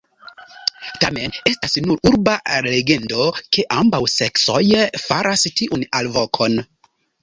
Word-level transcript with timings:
Tamen 1.03 1.35
estas 1.51 1.77
nur 1.89 2.01
urba 2.13 2.35
legendo 2.69 3.29
ke 3.53 3.69
ambaŭ 3.79 4.03
seksoj 4.17 4.67
faras 5.09 5.49
tiun 5.63 5.91
alvokon. 6.03 6.65